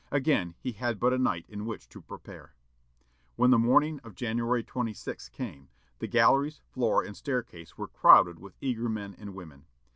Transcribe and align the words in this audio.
Again 0.09 0.55
he 0.59 0.71
had 0.71 0.99
but 0.99 1.13
a 1.13 1.19
night 1.19 1.45
in 1.47 1.63
which 1.67 1.87
to 1.89 2.01
prepare. 2.01 2.55
When 3.35 3.51
the 3.51 3.59
morning 3.59 3.99
of 4.03 4.15
January 4.15 4.63
26 4.63 5.29
came, 5.29 5.69
the 5.99 6.07
galleries, 6.07 6.59
floor, 6.71 7.03
and 7.03 7.15
staircase 7.15 7.77
were 7.77 7.87
crowded 7.87 8.39
with 8.39 8.57
eager 8.61 8.89
men 8.89 9.13
and 9.19 9.35
women. 9.35 9.65